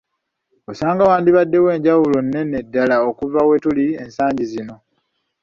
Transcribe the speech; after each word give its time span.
Osanga 0.71 1.03
wandibaddewo 1.09 1.67
enjawulo 1.75 2.17
nnene 2.25 2.57
ddala 2.65 2.95
okuva 3.09 3.39
we 3.49 3.55
tuli 3.63 3.85
ensangi 4.03 4.43
zino. 4.51 4.75